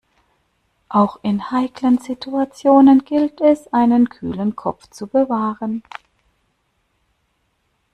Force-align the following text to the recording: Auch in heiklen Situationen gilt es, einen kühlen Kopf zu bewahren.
Auch 0.89 1.19
in 1.23 1.51
heiklen 1.51 1.99
Situationen 1.99 3.05
gilt 3.05 3.39
es, 3.39 3.71
einen 3.71 4.09
kühlen 4.09 4.55
Kopf 4.55 4.87
zu 4.89 5.05
bewahren. 5.05 5.83